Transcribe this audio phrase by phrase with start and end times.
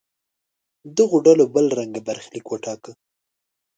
[0.97, 2.91] دغو ډلو بل رنګه برخلیک وټاکه.